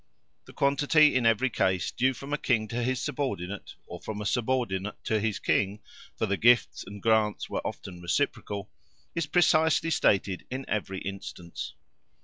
The 0.45 0.53
quantity 0.53 1.13
in 1.13 1.27
every 1.27 1.51
case 1.51 1.91
due 1.91 2.15
from 2.15 2.33
a 2.33 2.37
King 2.39 2.67
to 2.69 2.81
his 2.81 2.99
subordinate, 2.99 3.75
or 3.85 4.01
from 4.01 4.19
a 4.19 4.25
subordinate 4.25 4.95
to 5.03 5.19
his 5.19 5.37
King—for 5.37 6.25
the 6.25 6.37
gifts 6.37 6.83
and 6.83 6.99
grants 7.03 7.51
were 7.51 7.61
often 7.63 8.01
reciprocal—is 8.01 9.27
precisely 9.27 9.91
stated 9.91 10.47
in 10.49 10.65
every 10.67 11.01
instance. 11.01 11.75